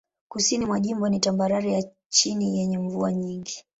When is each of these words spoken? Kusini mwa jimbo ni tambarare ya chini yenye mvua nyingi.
Kusini 0.29 0.65
mwa 0.65 0.79
jimbo 0.79 1.09
ni 1.09 1.19
tambarare 1.19 1.71
ya 1.73 1.83
chini 2.09 2.57
yenye 2.59 2.77
mvua 2.77 3.11
nyingi. 3.13 3.65